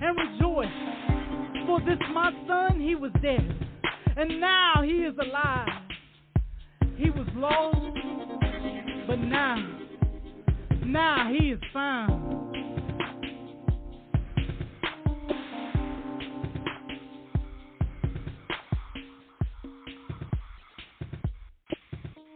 [0.01, 0.67] and rejoice.
[1.67, 3.67] For this my son, he was dead,
[4.15, 5.67] and now he is alive.
[6.95, 7.77] He was lost,
[9.07, 9.57] but now,
[10.85, 12.29] now he is found.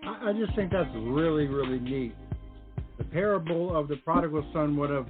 [0.05, 2.13] I, just think that's really, really neat.
[2.98, 5.08] The parable of the prodigal son, one of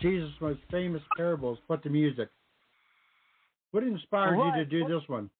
[0.00, 2.28] Jesus' most famous parables, put the music.
[3.70, 4.68] What inspired you to Right.
[4.68, 5.30] do this one?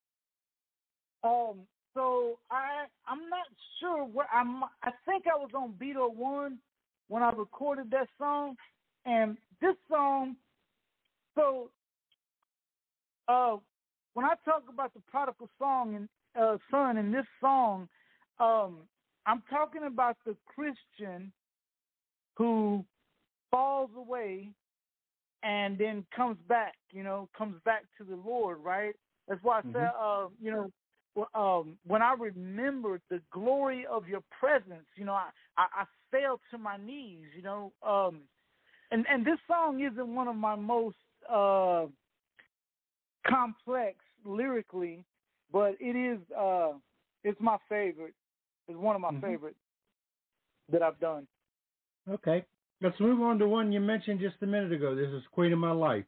[1.25, 3.47] Um, so I I'm not
[3.81, 4.63] sure where I'm.
[4.83, 6.59] I think I was on Beto One
[7.09, 8.57] when I recorded that song,
[9.05, 10.37] and this song.
[11.35, 11.71] So,
[13.27, 13.57] uh,
[14.15, 16.09] when I talk about the prodigal song and
[16.41, 17.89] uh, son in this song,
[18.39, 18.79] um,
[19.27, 21.33] I'm talking about the Christian
[22.39, 22.85] who
[23.51, 24.51] falls away
[25.43, 26.75] and then comes back.
[26.91, 28.59] You know, comes back to the Lord.
[28.63, 28.95] Right.
[29.27, 30.71] That's why I said, uh, you know,
[31.35, 35.29] um, when I remembered the glory of your presence, you know, I,
[35.59, 37.73] I, I fell to my knees, you know.
[37.87, 38.21] Um,
[38.91, 40.97] and, and this song isn't one of my most
[41.31, 41.87] uh,
[43.27, 45.05] complex lyrically,
[45.53, 46.73] but it is uh,
[47.25, 48.15] it's my favorite.
[48.69, 49.21] It's one of my Mhm.
[49.21, 49.59] favorites
[50.71, 51.27] that I've done.
[52.11, 52.45] Okay.
[52.81, 54.95] Let's move on to one you mentioned just a minute ago.
[54.95, 56.05] This is Queen of My Life.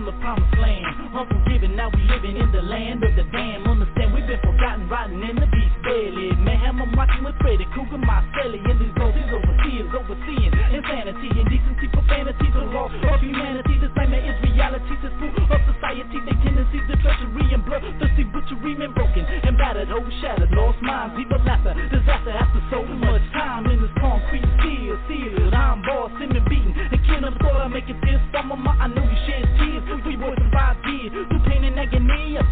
[0.00, 0.84] From the promised land.
[1.12, 3.66] Unforgiven, now we living in the land of the damned.
[3.68, 6.32] Understand we've been forgotten, rotting in the beast belly.
[6.40, 11.28] Mayhem, I'm watching with Freddy Krueger, my celly, and these ghosts, these overseers, overseeing insanity,
[11.36, 13.76] indecency, profanity, the law of humanity.
[13.76, 16.16] This nightmare is reality, this fool of society.
[16.24, 20.80] They tendencies to treachery and blood, thirsty butchery, men broken and battered, whole shattered, lost
[20.80, 22.39] minds, evil laughter, disaster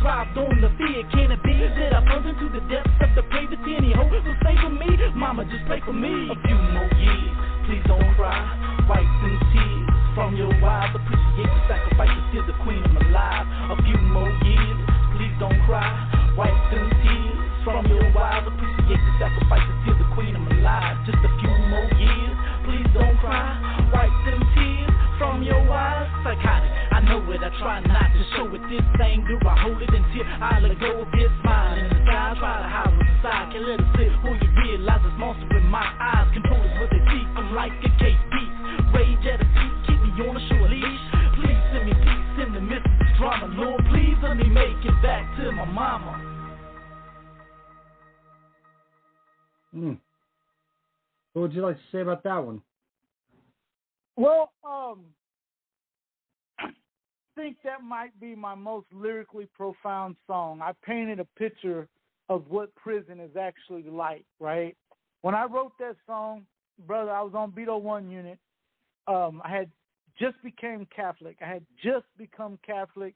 [0.09, 1.05] thrived on the fear.
[1.13, 3.61] Can it be that I plunged into the depths of the pavement?
[3.69, 4.89] Any hope will save for me?
[5.13, 6.33] Mama, just pray for me.
[6.33, 7.37] A few more years,
[7.69, 8.41] please don't cry.
[8.89, 10.97] Wipe them tears from your eyes.
[10.97, 13.45] Appreciate the sacrifices to the queen of my life.
[13.69, 14.81] A few more years,
[15.13, 15.93] please don't cry.
[16.41, 17.37] Wipe them tears
[17.69, 18.49] from your eyes.
[18.49, 20.97] Appreciate the sacrifices to the queen of my life.
[21.05, 23.61] Just a few more years, please don't cry.
[23.93, 24.89] Wipe them tears
[25.21, 26.09] from your eyes.
[26.25, 27.45] Psychotic, I know it.
[27.45, 28.58] I try not to show it.
[28.69, 32.37] This anger, I hold it until I let go of this smile in the sky.
[32.37, 33.49] I try to hide what's inside.
[33.49, 34.13] Can't let it slip.
[34.13, 37.25] Before you realize this monster in my eyes controls what they see.
[37.33, 38.53] I'm like a cage beast.
[38.93, 41.01] Rage at a peak, keep me on a short leash.
[41.41, 43.49] Please send me peace in the midst of this drama.
[43.57, 46.13] Lord, please let me make it back to my mama.
[49.73, 49.97] Hmm.
[51.33, 52.61] What would you like to say about that one?
[54.17, 55.18] Well, um, I
[57.39, 60.61] think that might be my most lyrically profound song.
[60.61, 61.89] I painted a picture
[62.29, 64.77] of what prison is actually like, right?
[65.23, 66.47] When I wrote that song,
[66.87, 68.39] brother, I was on Beto One unit.
[69.07, 69.71] Um, I had
[70.19, 71.37] just became Catholic.
[71.41, 73.15] I had just become Catholic.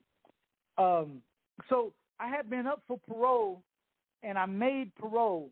[0.79, 1.20] Um,
[1.68, 3.62] so I had been up for parole,
[4.23, 5.51] and I made parole.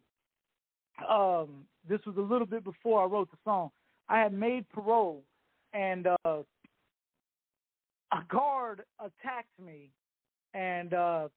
[1.09, 3.71] Um, this was a little bit before I wrote the song.
[4.09, 5.25] I had made parole,
[5.73, 6.43] and uh,
[8.13, 9.91] a guard attacked me,
[10.55, 11.29] and uh,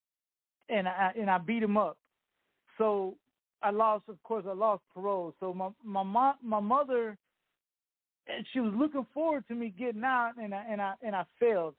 [0.70, 1.98] and I and I beat him up.
[2.78, 3.16] So
[3.62, 5.34] I lost, of course, I lost parole.
[5.40, 7.18] So my my mom, my mother,
[8.28, 11.24] and she was looking forward to me getting out, and I and I and I
[11.40, 11.76] failed.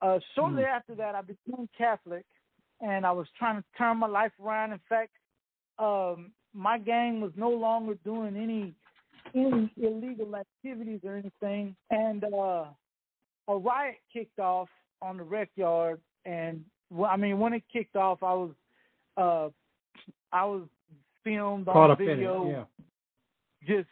[0.00, 2.24] Uh, shortly after that, I became Catholic,
[2.80, 4.72] and I was trying to turn my life around.
[4.72, 5.12] In fact,
[5.78, 8.74] um, my gang was no longer doing any
[9.34, 12.64] any illegal activities or anything, and uh,
[13.48, 14.68] a riot kicked off
[15.00, 16.00] on the rec yard.
[16.24, 18.50] And well, I mean, when it kicked off, I was
[19.16, 19.48] uh,
[20.32, 20.62] I was
[21.24, 22.64] filmed Caught on it, video, yeah.
[23.66, 23.88] just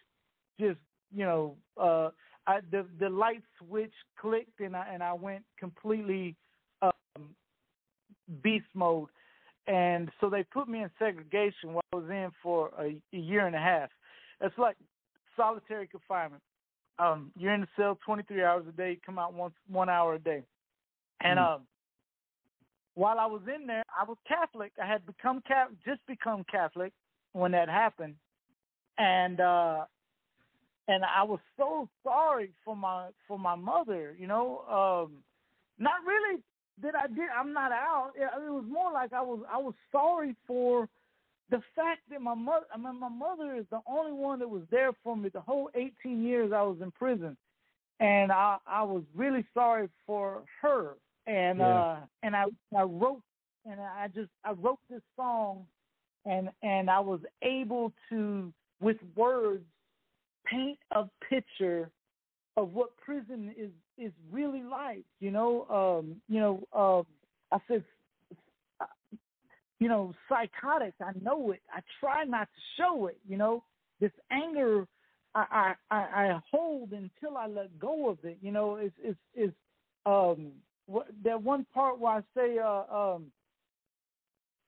[0.59, 0.78] just
[1.14, 2.11] you know, uh,
[2.46, 6.36] I, the the light switch clicked, and I and I went completely
[6.82, 7.34] um,
[8.42, 9.09] beast mode.
[9.66, 13.46] And so they put me in segregation while I was in for a, a year
[13.46, 13.90] and a half.
[14.40, 14.76] It's like
[15.36, 16.42] solitary confinement.
[16.99, 20.18] Um, you're in the cell 23 hours a day, come out once one hour a
[20.18, 20.43] day.
[21.20, 21.55] And Mm.
[21.57, 21.66] um,
[22.95, 24.72] while I was in there, I was Catholic.
[24.82, 26.93] I had become Catholic, just become Catholic
[27.32, 28.16] when that happened,
[28.99, 29.86] and uh,
[30.88, 34.16] and I was so sorry for my for my mother.
[34.18, 35.22] You know, um,
[35.78, 36.43] not really
[36.82, 37.28] that I did.
[37.34, 38.12] I'm not out.
[38.16, 40.88] It, it was more like I was I was sorry for
[41.51, 42.66] the fact that my mother.
[42.72, 45.70] I mean, my mother is the only one that was there for me the whole
[45.74, 47.36] 18 years I was in prison,
[47.98, 50.94] and I I was really sorry for her.
[51.26, 51.80] And Yeah.
[51.80, 52.44] uh and I
[52.76, 53.22] I wrote
[53.66, 55.66] and I just I wrote this song,
[56.24, 59.64] and and I was able to with words
[60.46, 61.90] paint a picture
[62.57, 65.05] of what prison is is really like.
[65.20, 67.84] You know, um, you know, uh, I said,
[69.80, 70.94] you know, psychotic.
[71.00, 71.62] I know it.
[71.74, 73.18] I try not to show it.
[73.26, 73.64] You know,
[74.00, 74.86] this anger
[75.34, 78.38] I I, I hold until I let go of it.
[78.40, 79.54] You know, it's it's it's
[80.06, 80.52] um
[81.24, 83.26] that one part where I say uh um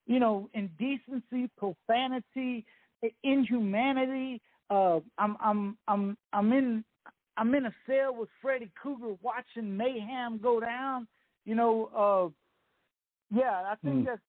[0.06, 2.64] you know indecency, profanity,
[3.22, 4.40] inhumanity.
[4.70, 6.84] Uh, I'm I'm I'm I'm in
[7.36, 11.06] I'm in a cell with Freddy Krueger watching mayhem go down.
[11.44, 11.90] You know,
[13.34, 14.06] uh, yeah, I think Mm.
[14.06, 14.22] that's.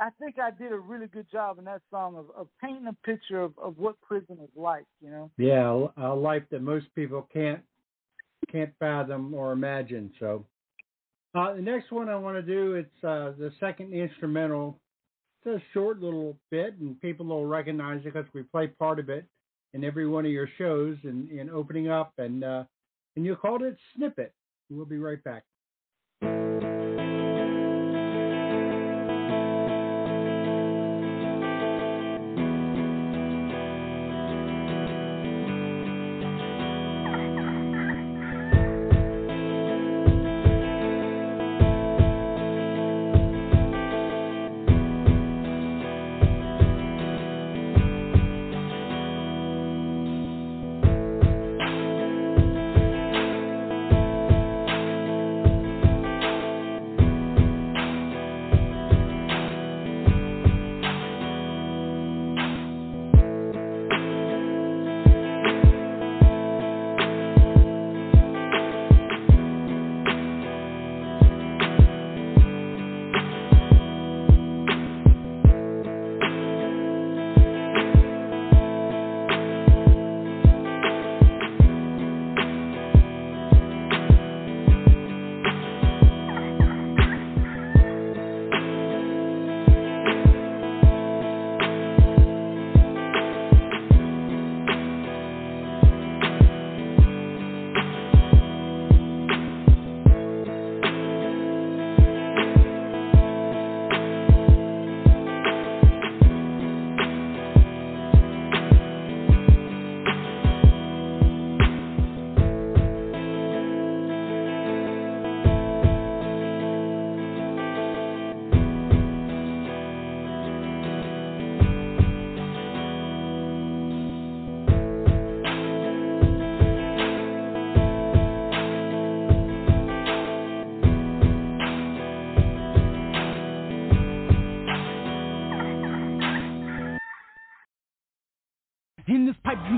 [0.00, 3.06] I think I did a really good job in that song of, of painting a
[3.06, 4.86] picture of, of what prison is like.
[5.00, 5.30] You know.
[5.38, 7.60] Yeah, a life that most people can't
[8.50, 10.12] can't fathom or imagine.
[10.20, 10.44] So,
[11.34, 14.78] uh, the next one I want to do it's uh, the second instrumental.
[15.44, 19.10] It's a short little bit, and people will recognize it because we play part of
[19.10, 19.26] it
[19.74, 22.64] in every one of your shows and in opening up, and uh,
[23.16, 24.32] and you called it snippet.
[24.70, 25.44] We'll be right back.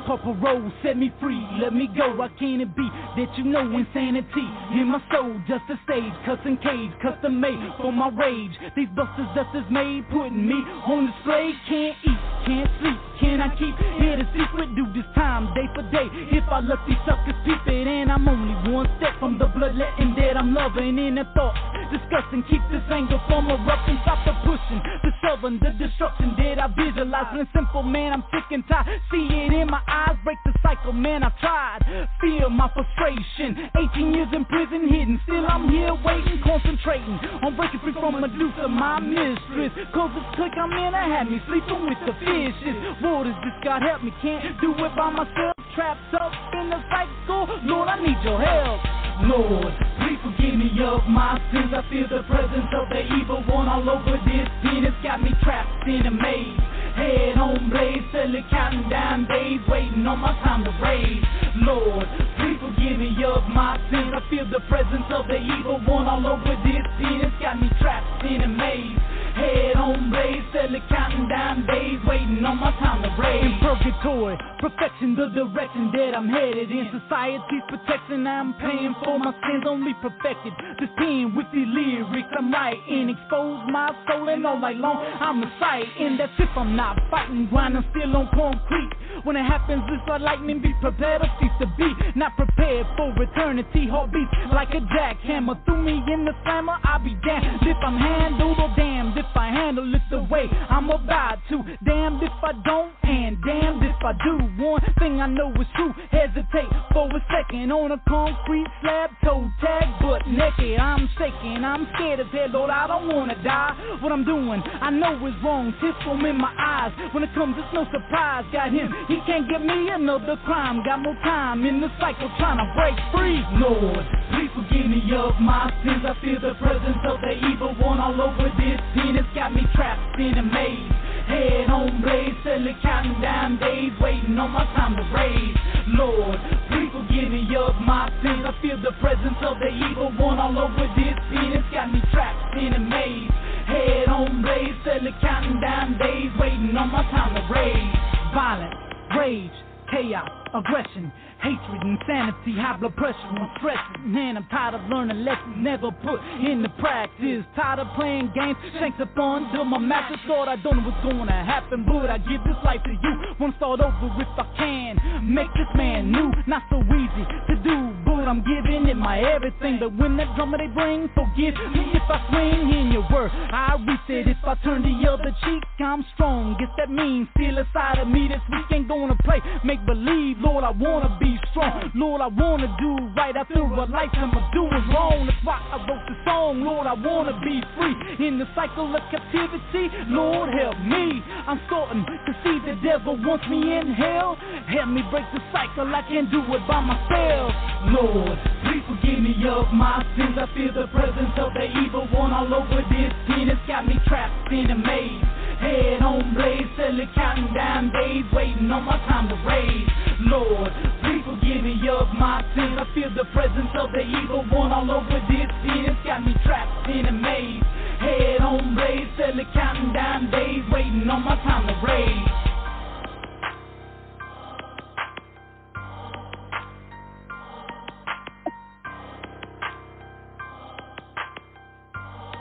[0.07, 2.21] Dream parole, set me free, let me go.
[2.23, 6.57] I can't it be that you know insanity in my soul, just a stage, custom
[6.59, 8.53] cage, custom made for my rage.
[8.77, 11.53] These busters dust is made, putting me on display.
[11.69, 14.75] Can't eat, can't sleep, can I keep it a secret?
[14.77, 16.09] Do this time day for day.
[16.37, 20.15] If I let these suckers peep it, and I'm only one step from the bloodletting
[20.19, 21.59] that I'm loving in the thoughts.
[21.87, 26.67] Discussing, keep this anger from erupting, stop the pushing, the shoving, the destruction that I
[26.75, 27.31] visualize.
[27.33, 28.87] And simple man, I'm sick and tired.
[29.11, 31.23] See it in my eyes, break the cycle, man.
[31.23, 32.09] I tried.
[32.21, 33.71] Feel my frustration.
[33.95, 35.21] 18 years in prison, hidden.
[35.25, 39.73] Still, I'm here waiting, concentrating on breaking free from Medusa, my mistress.
[39.95, 42.77] Cause this click I'm in, I had me sleeping with the fishes.
[43.03, 45.55] Waters, just God help me, can't do it by myself.
[45.75, 49.06] Trapped up in the cycle, Lord, I need your help.
[49.23, 51.73] Lord, please forgive me of my sins.
[51.73, 54.85] I feel the presence of the evil one all over this pen.
[54.85, 56.61] It's got me trapped in a maze.
[56.97, 61.25] Head on blaze, steadily counting down days, waiting on my time to raise.
[61.57, 62.05] Lord,
[62.37, 64.13] please forgive me of my sins.
[64.13, 67.21] I feel the presence of the evil one all over this pen.
[67.25, 69.01] It's got me trapped in a maze.
[69.37, 73.45] Head on blaze, steadily counting down days, waiting on my time to raise.
[73.45, 74.37] In purgatory,
[74.69, 76.91] perfection, the direction that I'm headed in.
[76.91, 80.53] Society's protection, I'm paying for my sins, only perfected.
[80.81, 85.41] This pen with the lyrics I'm writing, expose my soul, and all night long I'm
[85.41, 86.19] reciting.
[86.19, 88.91] That's if I'm not fighting, grinding still on concrete.
[89.23, 90.61] When it happens, it's like lightning.
[90.61, 93.87] Be prepared to cease to be, not prepared for eternity.
[93.89, 96.77] Heartbeats like a jackhammer, threw me in the slammer.
[96.83, 100.49] I'll be damned if I'm handled oh or damned if I handle it the way
[100.71, 101.63] I'm about to.
[101.85, 104.56] Damned if I don't, and damned if I do.
[104.59, 105.93] One thing I know is true.
[106.11, 110.81] Hesitate for a second on a concrete slab, toe tag, butt naked.
[110.81, 112.71] I'm shaking, I'm scared as hell, Lord.
[112.71, 113.77] I don't wanna die.
[114.01, 115.75] What I'm doing, I know is wrong.
[116.05, 116.93] From in my eyes.
[117.13, 118.45] When it comes, it's no surprise.
[118.53, 120.83] Got him, he can't give me another crime.
[120.85, 123.45] Got more time in the cycle trying to break free.
[123.61, 126.01] Lord, please forgive me of my sins.
[126.01, 129.17] I feel the presence of the evil one all over this pen.
[129.17, 131.06] It's got me trapped in a maze.
[131.27, 135.57] Head on blaze, steadily counting down days, waiting on my time to raise.
[135.99, 136.39] Lord,
[136.71, 138.47] please forgive me of my sins.
[138.47, 141.51] I feel the presence of the evil one all over this pen.
[141.51, 143.31] It's got me trapped in a maze.
[143.67, 147.95] Head on blaze, steadily counting down days, waiting on my time to raise.
[148.33, 148.79] Violence,
[149.19, 149.51] rage,
[149.91, 153.19] chaos, aggression, hatred, insanity, high blood pressure,
[153.63, 153.79] I'm.
[154.05, 157.45] Man, I'm tired of learning lessons never put into practice.
[157.55, 161.45] Tired of playing games, shanks up under my master Thought I don't know what's gonna
[161.45, 163.15] happen, but I give this life to you.
[163.39, 164.99] Wanna start over if I can.
[165.23, 169.79] Make this man new, not so easy to do, but I'm giving it my everything.
[169.79, 173.31] But when that drummer they bring, forgive me if I swing in your word.
[173.31, 175.63] I reset if I turn the other cheek.
[175.79, 178.29] I'm strong, guess that means still inside of me.
[178.29, 180.65] This week ain't gonna play make believe, Lord.
[180.65, 182.21] I wanna be strong, Lord.
[182.21, 185.27] I wanna do right after a lifetime of doing wrong.
[185.27, 186.87] That's why I wrote the song, Lord.
[186.87, 189.91] I wanna be free in the cycle of captivity.
[190.09, 191.23] Lord, help me.
[191.47, 194.37] I'm starting to see the devil wants me in hell.
[194.67, 195.89] Help me break the cycle.
[195.95, 197.53] I can't do it by myself.
[197.93, 200.37] Lord, please forgive me of my sins.
[200.39, 203.49] I feel the presence of the evil one all over this pen.
[203.49, 205.36] It's got me trapped in a maze.
[205.61, 209.89] Head on blaze, steadily counting down days, waiting on my time to raise.
[210.21, 210.71] Lord,
[211.03, 212.79] please forgive me of my sins.
[212.79, 215.85] I feel the presence of the evil one all over this pen.
[215.87, 217.63] It's got me trapped in a maze.
[218.01, 222.29] Head on blaze, steadily counting down days, waiting on my time to raise.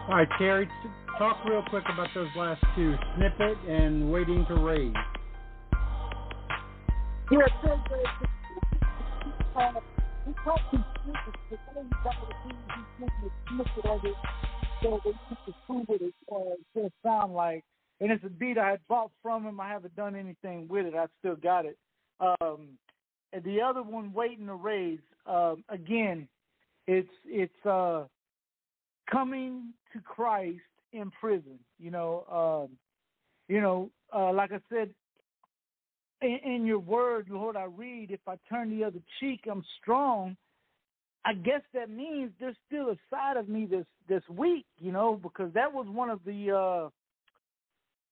[0.08, 0.70] All right, Terry,
[1.18, 4.94] talk real quick about those last two, snippet and waiting to raise.
[7.32, 7.80] Yeah, so
[10.28, 10.72] we talked
[12.04, 12.16] got
[15.46, 17.64] the things it, so it sound like.
[18.02, 19.60] And it's a beat I had bought from him.
[19.60, 20.96] I haven't done anything with it.
[20.96, 21.78] I still got it.
[22.20, 22.78] Um,
[23.32, 25.00] and the other one, waiting to raise.
[25.26, 26.28] Um, again,
[26.88, 28.04] it's it's uh,
[29.10, 30.60] coming to Christ
[30.96, 31.60] in prison.
[31.80, 32.78] You know, um,
[33.48, 34.90] you know, uh, like I said,
[36.22, 40.36] in, in your word, Lord, I read, if I turn the other cheek, I'm strong.
[41.26, 45.20] I guess that means there's still a side of me that's that's weak, you know,
[45.22, 46.52] because that was one of the.
[46.52, 46.90] uh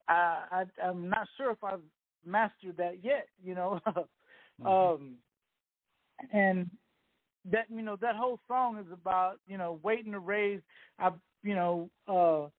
[0.07, 1.79] I, I I'm not sure if I've
[2.25, 3.79] mastered that yet, you know.
[4.65, 5.15] um
[6.31, 6.69] and
[7.51, 10.61] that you know that whole song is about you know waiting to raise.
[10.99, 11.11] I
[11.43, 12.49] you know uh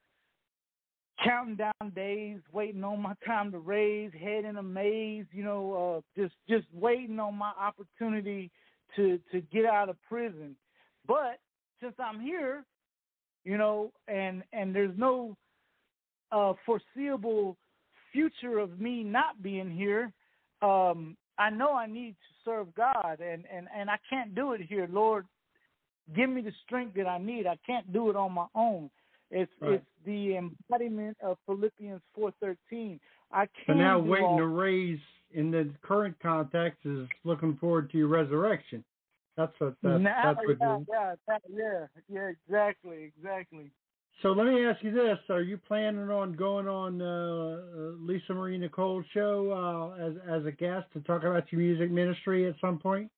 [1.22, 6.02] counting down days, waiting on my time to raise, head in a maze, you know,
[6.16, 8.50] uh, just just waiting on my opportunity
[8.96, 10.56] to to get out of prison.
[11.06, 11.38] But
[11.80, 12.64] since I'm here,
[13.44, 15.36] you know, and and there's no
[16.32, 17.56] uh, foreseeable
[18.12, 20.12] future of me not being here,
[20.62, 24.62] um, I know I need to serve God, and and and I can't do it
[24.62, 25.26] here, Lord.
[26.14, 27.46] Give me the strength that I need.
[27.46, 28.90] I can't do it on my own.
[29.30, 29.74] It's Right.
[29.74, 33.00] it's the embodiment of Philippians four thirteen.
[33.32, 33.78] I can't.
[33.78, 35.00] now waiting all- to raise
[35.32, 38.84] in the current context is looking forward to your resurrection.
[39.36, 43.72] That's what that, Nah, that's what yeah, you yeah, that, yeah, yeah, exactly, exactly.
[44.22, 48.32] So let me ask you this: Are you planning on going on uh, uh, Lisa
[48.32, 49.50] Marie Nicole show
[49.98, 53.10] uh, as as a guest to talk about your music ministry at some point?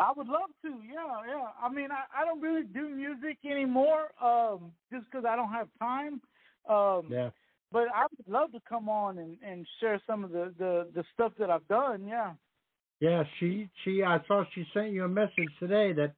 [0.00, 0.68] I would love to.
[0.68, 1.46] Yeah, yeah.
[1.60, 5.68] I mean, I, I don't really do music anymore, um, just because I don't have
[5.78, 6.20] time.
[6.68, 7.30] Um, Yeah.
[7.72, 11.04] But I would love to come on and, and share some of the, the, the
[11.12, 12.06] stuff that I've done.
[12.06, 12.32] Yeah.
[13.00, 16.12] Yeah, she she I saw she sent you a message today that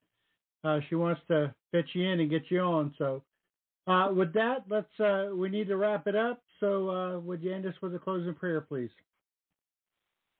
[0.62, 2.94] uh, she wants to fit you in and get you on.
[2.98, 3.22] So
[3.88, 6.40] uh, with that, let's uh, we need to wrap it up.
[6.60, 8.90] So uh, would you end us with a closing prayer, please?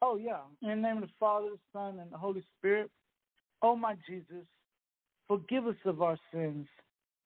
[0.01, 0.41] Oh, yeah.
[0.63, 2.91] In the name of the Father, the Son, and the Holy Spirit.
[3.63, 4.47] Oh, my Jesus,
[5.27, 6.67] forgive us of our sins.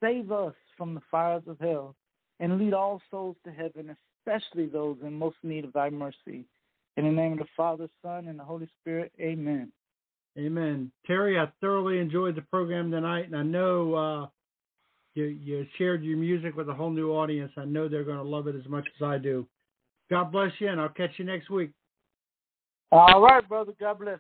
[0.03, 1.95] Save us from the fires of hell.
[2.41, 6.45] And lead all souls to heaven, especially those in most need of thy mercy.
[6.97, 9.13] In the name of the Father, Son, and the Holy Spirit.
[9.21, 9.71] Amen.
[10.39, 10.91] Amen.
[11.07, 14.27] Terry, I thoroughly enjoyed the program tonight, and I know uh,
[15.15, 17.53] you you shared your music with a whole new audience.
[17.57, 19.47] I know they're going to love it as much as I do.
[20.11, 21.71] God bless you, and I'll catch you next week.
[22.91, 23.73] All right, brother.
[23.79, 24.19] God bless.